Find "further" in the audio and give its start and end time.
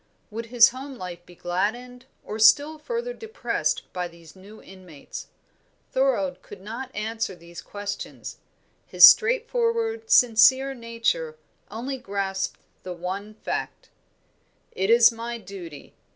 2.79-3.13